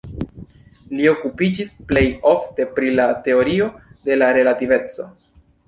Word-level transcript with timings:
Li 0.99 1.05
okupiĝis 1.11 1.69
plej 1.91 2.03
ofte 2.33 2.67
pri 2.79 2.95
la 2.97 3.07
teorio 3.29 3.71
de 4.11 4.21
la 4.25 4.33
relativeco. 4.41 5.11